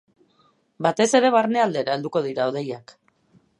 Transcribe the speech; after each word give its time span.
Batez 0.85 1.07
ere, 1.19 1.31
barnealdera 1.35 1.97
helduko 1.99 2.25
dira 2.29 2.51
hodeiak. 2.53 2.95